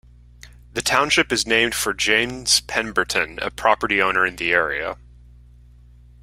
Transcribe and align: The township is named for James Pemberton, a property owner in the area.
The 0.73 0.81
township 0.81 1.31
is 1.31 1.45
named 1.45 1.75
for 1.75 1.93
James 1.93 2.59
Pemberton, 2.61 3.37
a 3.39 3.51
property 3.51 4.01
owner 4.01 4.25
in 4.25 4.35
the 4.37 4.51
area. 4.51 4.97